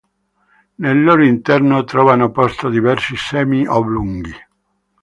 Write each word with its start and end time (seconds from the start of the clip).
Nel 0.79 1.03
loro 1.03 1.23
interno 1.23 1.83
trovano 1.83 2.31
posto 2.31 2.69
diversi 2.69 3.15
semi 3.15 3.67
oblunghi. 3.67 4.33